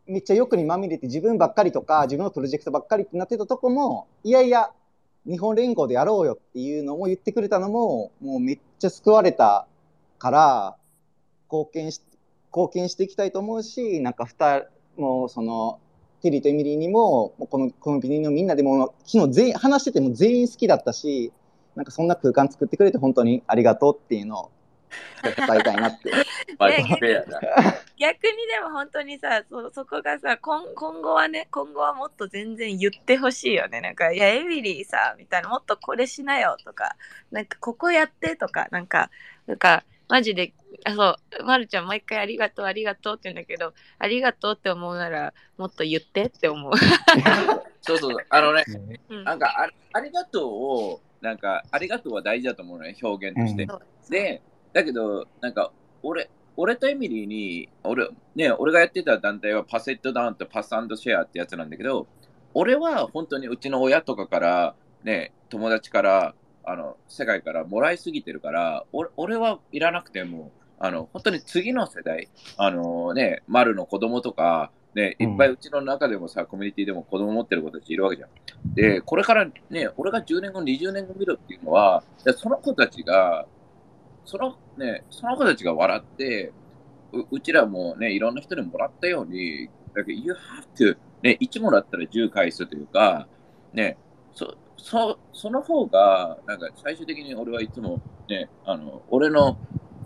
[0.07, 4.71] めっちゃ欲にまみれて自分ばっかりとか、自分のプロジェクトばっかりってなってたとこも、いやいや、
[5.27, 9.67] 日本連合でやろうよっていうのも言ってくれたのも、もうめっちゃ救われた
[10.19, 10.77] から、
[11.51, 12.01] 貢献し、
[12.51, 14.63] 貢献していきたいと思うし、なんか二
[14.97, 15.79] もうその、
[16.21, 21.31] テリーとエミリーにも、もうこのコミュニのみんなでも、昨日全員、話してても全員好きだったし、
[21.75, 24.51] なんかそんな空間作ってくれて本当にありがとうっていうのを
[25.23, 26.11] 伝えたいなって。
[27.97, 36.95] 逆にでも本当にさそそこがさ今今後はね今後はもっと全然言ってほしいよねなんか「いやエミリーさ」みたいな「もっとこれしなよ」とか
[37.31, 39.09] 「なんかここやって」とかなんか
[39.47, 46.73] なんかマジであそう、ま、るちゃん毎回ありがとうありがとうって言うんだけどありがとうって思うならもっと言ってって思う。
[47.81, 48.25] そうそうそう。
[48.29, 48.65] あのね、
[49.09, 53.67] うんなんかあ、ありがとうを、なんか、ありがとうは大事だと思うのね、表現として。
[53.67, 54.41] そうで、
[54.73, 62.07] だけど、なんか、俺、俺とエミリーに、俺、ね、俺がやってた団体はパセットダウンとパスシェアってやつなんだけど、
[62.53, 78.73] 俺は本当にうちの親とかから、ね、友達から、あの、世界からもらいすぎてるから、俺俺はいらなくても、あの、本当に次の世代、あのね、丸の子供とか、ね、いっぱいうちの中でもさ、コミュニティでも子供持ってる子たちいるわけじゃん。
[78.73, 83.45] で、これからね、俺が10年後、20年後見るっていうのは、でその子たちが、
[84.23, 86.53] そのね、その子たちが笑って、
[87.11, 90.37] ううちらもね、いろんな人にもらったように、だけど you have
[90.75, 93.27] to、ね、1もらったら10返すというか、
[93.73, 93.97] ね、
[94.33, 99.57] そ、そ、その方が、なんか最終的に俺はいつもね、あの、俺の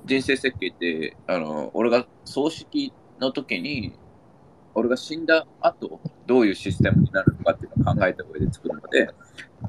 [0.06, 3.94] 人生設計って、あの、俺が葬式の時に、
[4.76, 9.10] 俺が死んだ後、どういうシステムになるのかっていうのを考えた上で作るので、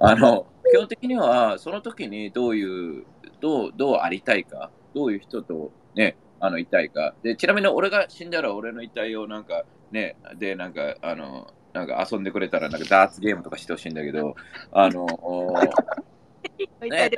[0.00, 3.04] あの、基本的には、その時にどういう、
[3.40, 7.14] どう、どうありたいか、どういう人とね、あの、いたいか。
[7.22, 14.34] で、ちなみに俺が死んだら俺の遺体をなんか、ね、で、なんか、あの、なんか遊んでくれたら、なんかダーツゲームとかしてほしいんだけど、
[14.72, 15.06] あの、
[16.82, 17.10] ね、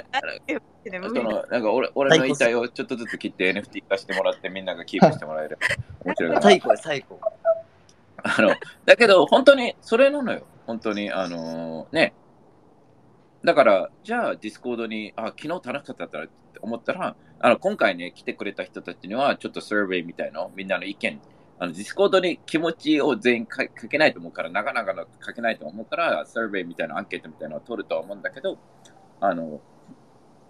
[0.85, 5.59] その、なんか俺俺の遺体をちょっとずつ切って NFT 化してもらってみんながキープしてもらえる。
[6.05, 6.43] 面白いかな。
[6.43, 7.21] 最高や最高。
[8.25, 10.43] あの、だけど、本当に、それなのよ。
[10.67, 12.15] 本当に、あのね。
[13.45, 16.29] だから、じゃあ、ディスコードに、あ、昨日楽しかったって
[16.61, 21.21] 思ったら、あの、今回ね、来てくれた人たちには、ちょっとサーベイみたいな、みんなの意見、
[21.63, 28.59] あの、ディスコードに気持ちを全員書けないと思うから、なかなかの書けないと思うから、サーベイみたいなアンケートみたいなのを取るとは思うんだけど、
[29.21, 29.61] あの、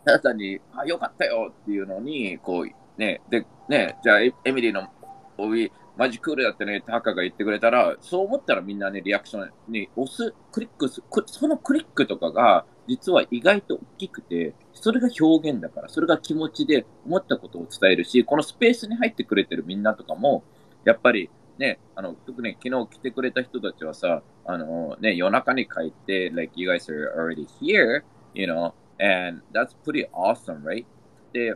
[0.07, 4.88] ただ単に、あ、よかったよっていうのに、こう、ね、で、ね、じゃあ、エミリーの、
[5.37, 20.42] おい、マジクールだってね、タカが言ってくれたら、そう思ったらみんなね、リアクションに押す、クリックす、くそのクリックとかが、実は意外と大きくて、それが表現だから、それが気持ちで思ったことを伝えるし、このスペースに入ってくれてるみんなとかも、
[20.85, 28.03] やっぱりね、あの、特に昨日来てくれた人たちはさ、あの、ね、夜中に帰って、like, you guys are already here,
[28.35, 30.85] you know, and that's pretty awesome, right?
[31.33, 31.55] で、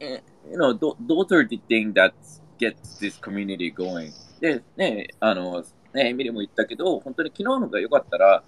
[0.00, 2.14] eh, you know, th- those are the things that
[2.58, 4.10] gets this community going.
[4.40, 8.42] で、ね、あの、ね、エミリも言ったけど、本当に昨日のが良かったら、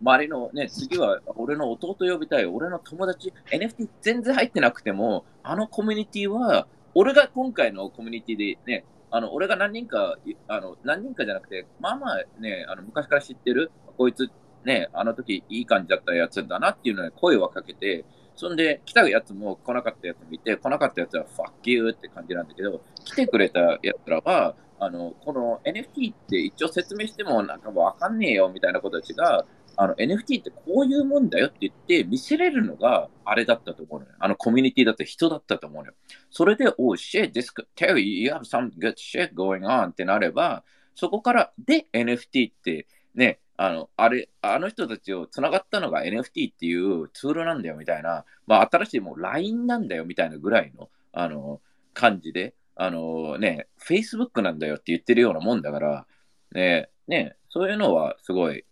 [0.00, 6.66] 周りのね、次は俺の弟呼びたい、俺の友達、NFT 全然入ってなくても、あのコミュニティは、
[7.00, 10.16] 俺が今回のコミュニティでね、あの、俺が何人か、
[10.48, 14.28] あの、何人かじゃなくて、まあまあね、あの、昔から知ってる、こいつ、
[14.64, 18.04] ね、あの時いい感じだったやつだなっていうのに声をかけて、
[18.38, 29.44] そんで、来たやつも来なかったやつもいて、来なかったやつは fuck you って感じなんだけど、来てくれたやつらは、あの、この NFT って一応説明してもなんかわかんねえよみたいな子たちが、
[29.80, 34.12] あの NFT ってこういうもんだよって言って見せれるのがあれだったと思うのよ。
[34.18, 35.94] あのコミュニティだって人だったと思うのよ。
[36.30, 46.04] それで、oh shit, this could tell you you have some good shit going on ってなれば、そこから、で NFT ってね、あの、あれ、あの人たちを繋がったのが
[46.04, 51.60] NFT っていうツールなんだよみたいな、まあ新しいもう LINE なんだよみたいなぐらいの、あの、
[51.92, 56.06] 感じで、あのね、Facebook なんだよって言ってるようなもんだから、
[56.52, 58.64] ね、ね、そういうのはすごい、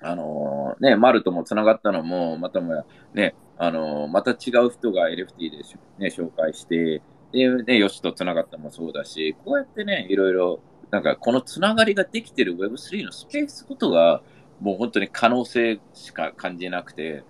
[0.00, 2.84] あのね、マルとも繋がったのも、またもや、
[3.14, 5.58] ね、あのまた違う人が NFT で、
[5.98, 10.60] ね、紹介して、で、ね、ヨシと繋がったもそうだし、こうやってね、いろいろ、
[10.92, 14.22] なんかこの繋がりができてる Web3 のスペースことが、
[14.60, 17.24] もう本当に可能性しか感じなくて、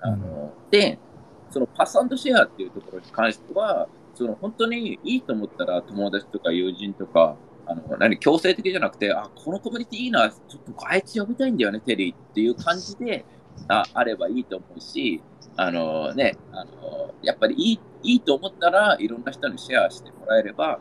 [0.00, 0.98] あの、で、
[1.50, 13.24] そのパスシェアっていうところに関しては、その本当にいいと思ったら友達とか友人とか、あの、何、強制的じゃなくて、あ、このコミュニティいいな、ちょっとあいつ呼びたいんだよね、テリーっていう感じで、
[13.68, 15.22] ああればいいと思うし、
[15.56, 20.80] あのね、あの、やっぱりいい、いいと思ったらいろんな人にシェアしてもらえれば、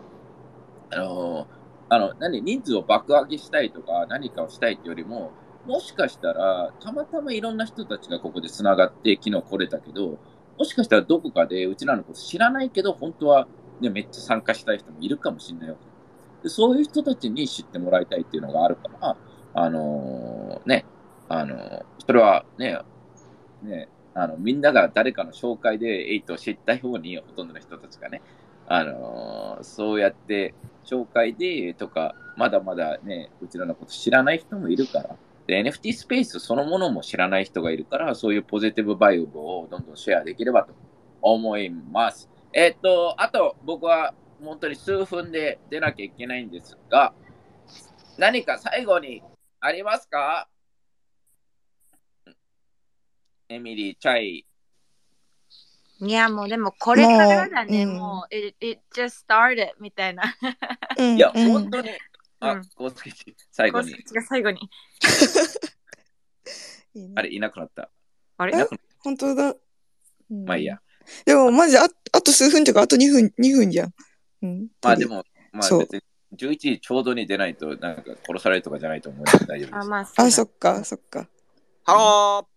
[0.89, 1.47] あの、
[1.89, 5.31] あの、何、人数を爆上げしたいとか何かをしたいってよりも、
[5.65, 10.17] もしかしたら、たまたまいろんな人たちがここで繋がって昨日来れたけど、
[10.57, 13.47] もしかしたらどこかでうちらのこと知らないけど、本当は、
[13.79, 16.43] ね、めっちゃ参加したい人もいるかもしれないわけ。
[16.43, 19.17] でそういう人たちに知ってもらいたいっていうのがあるから、
[19.53, 20.85] あのね、
[21.29, 22.79] あのそれはね、
[23.63, 28.21] ね、あの、みんなが誰かの紹介でエイトを知ったように、ほとんどの人たちがね、
[28.67, 30.53] あのそうやって
[30.85, 35.15] 紹介でとか、まだまだね、うちらのこと知らない人もいるから、
[35.47, 40.73] で、NFT スペースそのものも知らない人がいるから、そういうポジティブバイブをどんどんシェアできればと
[41.21, 42.29] 思います。
[42.53, 47.13] えっと、あと僕は本当に数分で出なきゃいけないんですが、
[48.17, 49.21] 何か最後に
[49.59, 50.47] ありますか？
[53.49, 54.46] エミリー、チャイ。
[55.99, 60.23] いや、もうでもこれからだね、もううんもう、it, it just started みたいな。
[60.97, 61.89] うんいや、うん本当に、
[62.39, 63.91] あうん、コウスケチ最後に。
[63.91, 64.59] が最後に。
[66.93, 67.89] いいねあれ、いなくなった。
[68.37, 68.53] あれ？
[68.99, 69.55] 本当だ。
[70.29, 70.79] うんまあいいや。
[71.25, 73.93] でもマジああと数分とかあと2分2分じゃん。
[74.41, 74.67] うん。
[74.83, 76.01] まあでも、まあそう別に
[76.35, 79.89] 11時ちょうどに出ないと、なんか殺されるとかじゃないと思うので大丈夫であ、す。
[79.89, 81.27] まあ、あ、そっっかそっか。
[81.85, 82.56] ハロえ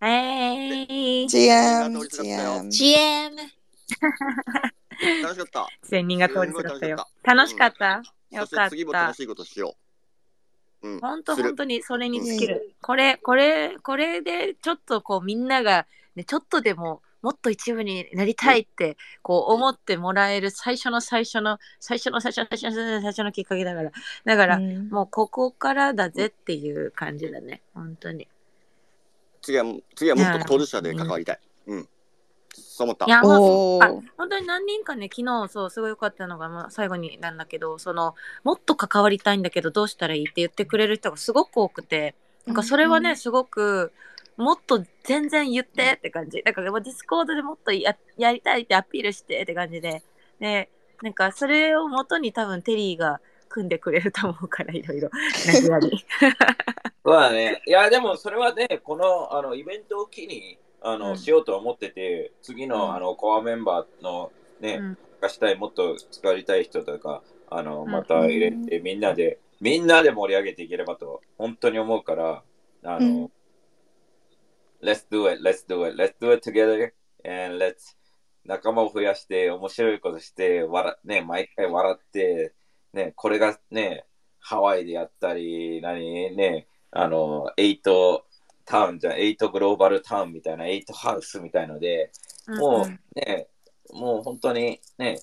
[0.00, 2.70] GM 通りすがったよ GM。
[2.70, 3.36] GM。
[5.00, 5.66] ー楽しかった。
[5.82, 6.98] 千人が通りすがったよ。
[6.98, 9.14] す楽しかったそしよかっ次も楽。
[9.14, 9.76] しいことしよ
[10.82, 10.88] う。
[10.88, 11.00] うん。
[11.00, 12.74] 本当する本当にそれに尽きる。
[12.80, 23.90] これ、これ、これでちょっとこうみんなが、ね、ちょっとでももっと一部になりたいってこう思ってもらえる最初の最初の最初の最初の最初の最初のきっかけだから。
[24.24, 27.62] だから、うんもうここからだぜっていう感じだね。
[27.74, 28.28] 本当に。
[29.42, 29.64] 次は、
[29.94, 31.40] 次はもっと当事者で関わりたい。
[31.66, 31.88] うん。
[32.54, 33.08] そう思ったい。
[33.08, 33.88] や、もうあ。
[34.16, 38.14] 本当に何人かね、昨日そう、すごい良かったのが、まあ、最後になんだけど、その、
[38.44, 42.14] もっと関わりたいんだけど、どうしたらいいって言ってくれる人がすごく多くて、
[42.46, 43.92] なんかそれはね、うんすごく、
[44.36, 46.42] もっと全然言ってって感じ。
[46.44, 50.02] だから、ディスコードでもっとややりたいってアピールしてって感じで。
[50.38, 50.70] で、
[51.02, 55.10] なんかそれをもとに多分テリーが組んでくれると思うからいろいろ。
[55.10, 56.06] 投げやり。
[57.04, 57.62] そうだね。
[57.66, 61.18] いや、でもそれはね、このあのイベントを機にあの、うん。
[61.18, 62.94] しようと思ってて、次の,、うん。
[62.94, 64.78] あのコアメンバーのね、
[65.22, 65.30] うん。
[65.30, 67.90] したい、もっと使いたい人とか、あのうん。
[67.90, 72.42] また入れて、みんなで、みんなで盛り上げていければと、本当に思うから、
[72.84, 73.30] あの、うん。
[74.80, 76.92] Let's do it, let's do it, let's do it together,
[77.24, 77.96] and let's
[78.44, 82.54] 仲間を増やして、面白いことして、笑ね、毎回笑って、
[82.92, 84.04] ね、これがね、
[84.40, 88.24] ハワイでやったり、何ね、あの、エイト
[88.64, 92.12] タウンじゃん、エイトグローバルタウンみたいな、エイトハウスみたいので、
[92.48, 93.48] もうね、
[93.90, 95.20] もう本当にね、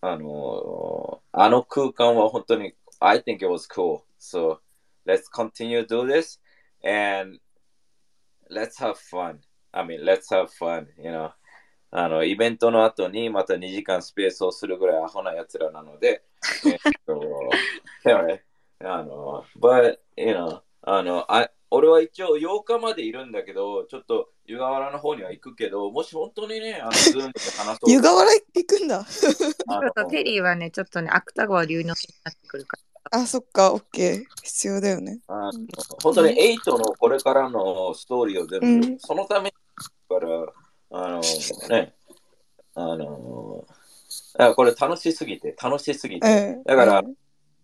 [0.00, 4.02] あの、あの空間は本当に、I think it was cool.
[4.18, 4.58] So,
[5.06, 6.40] let's continue to do this
[6.82, 7.38] and
[8.50, 9.38] let's have fun.
[9.72, 11.32] I mean, let's have fun, you know.
[11.90, 16.35] あの、イベントの後にまた2時間スペースをするぐらいアホな奴らなので、えっと、
[18.04, 18.40] anyway,
[18.84, 27.90] あの、but, you know, あの、あ俺は一応8日までいるんだけど、ちょっと湯河原の方には行くけど、もし本当にね、あの、ズームで話そう。
[27.90, 29.04] 湯河原行くんだ。
[30.10, 32.78] テリーはね、ちょっとね、芥川龍之介になってくるか
[33.10, 34.24] あ、そっか、オッケー。
[34.44, 35.20] 必要だよね。
[35.26, 35.52] あの
[36.02, 39.54] 本当に8のこれからのストーリーを全部、うんそのために
[40.08, 40.52] から、
[40.90, 41.20] あの
[41.68, 41.94] ね、
[42.74, 43.66] あの、
[44.38, 46.28] あこれ楽しすぎて、楽しすぎて。
[46.28, 46.64] うん。
[46.64, 47.14] だからうん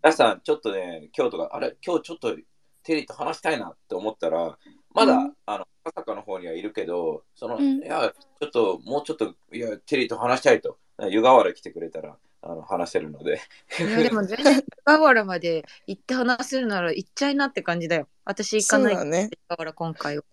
[0.05, 2.36] 皆さん、ちょっとね、今日とか、あれ、今日ちょっと
[2.82, 4.59] テリーと話したいなって思ったら、
[4.92, 10.76] まだ、うんあの、赤坂の方にはいるけど、その、うんいや、ちょっと、もうちょっと、いや、テリーと話したいと、
[11.09, 13.40] 湯河原来てくれたら、あの話せるので。
[13.78, 13.86] ら。
[13.86, 18.09] いや、でも全然湯河原まで行って話せるなら行っちゃいなって感じだよ。
[18.24, 19.28] 私行かないそうだね。
[19.30, 20.24] 湯河原今回は。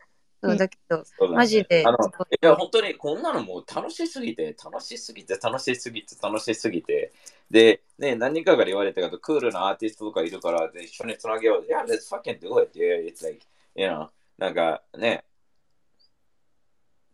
[0.42, 7.12] そううんだけど、そうだねマジであのいや、本当にこんなのもう楽しすぎて、楽しすぎて、楽しすぎて、楽しすぎて。
[7.52, 11.66] で、ね、何人かから言われたけど、クールなアーティストとかいるから、で一緒につなげよう。
[11.66, 12.72] いや、let's fucking do it.
[12.80, 15.26] Yeah, it's like, you know, なんかね、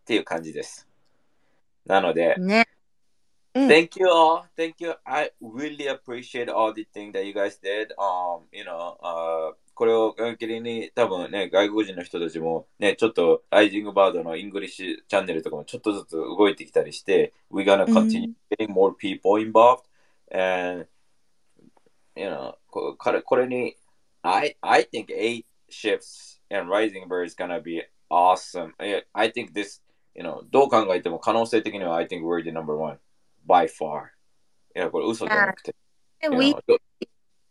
[0.01, 0.87] っていう感じです。
[1.85, 2.67] なので、ね。
[3.55, 4.43] うん Thank you all.
[4.57, 4.93] Thank you.
[5.05, 7.93] I really appreciate all the things that you guys did.
[7.97, 19.83] Um, you know, uh, これを関係に多分ね、外国人の人たちもね、ちょっとライジングバードのイングリッシュチャンネルとかもちょっとずつ動いてきたりして、we're gonna continue getting more people involved.
[20.31, 20.87] And,
[22.15, 23.75] you know, ここれこれに、
[24.21, 28.73] I, I think eight shifts and Rising Bird is gonna be awesome.
[29.13, 29.81] I think this,
[30.15, 32.97] you know, どう考えても可能性的には I think we're the number one.
[33.47, 34.07] by far.
[34.75, 35.75] いや、これ嘘じゃなくて。
[36.19, 36.77] で you も、know, ど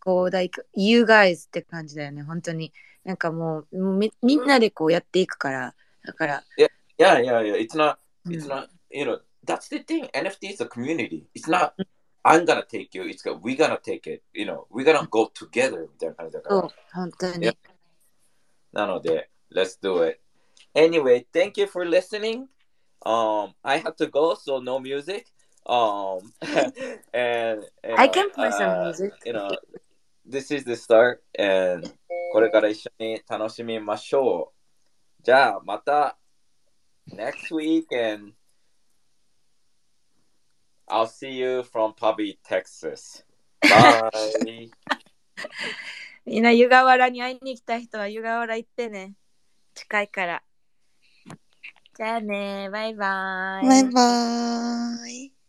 [0.04, 2.72] こう、like, you guys って感じだよね、本当に。
[3.04, 5.74] なんかもう、みみんなでこうやっていくから。
[6.04, 6.44] だから、
[6.98, 7.56] yeah, yeah, yeah.
[7.56, 7.96] It's not,
[8.26, 10.08] うん it's not, you know, that's the thing.
[10.12, 11.26] NFT is a community.
[11.34, 11.72] It's not,
[12.24, 13.04] I'm gonna take you.
[13.04, 14.22] It's got, we're gonna take it.
[14.32, 17.48] You know, we're gonna go together みたいな感じだかそうら。、本当に。
[17.48, 17.56] Yeah.
[18.72, 20.20] なので、let's do it.
[20.74, 22.48] Anyway, thank you for listening.
[23.04, 25.26] Um, I have to go, so no music.
[25.66, 26.32] Um,
[27.14, 29.12] and, you I can play some uh, music.
[29.24, 29.50] You know,
[30.24, 31.88] this is the start, and
[32.32, 34.52] これから一緒に楽しみましょ
[35.20, 35.22] う。
[35.22, 36.18] じゃあ、また
[37.08, 38.32] next week, and
[40.88, 43.24] I'll see you from Pubby, Texas.
[43.62, 44.70] Bye.
[46.26, 49.14] みんな湯河原に会いに来た人は湯河原行ってね。
[49.74, 50.42] 近いから。
[51.96, 53.66] じゃあねバイバイ。
[53.66, 55.43] バイバーイ。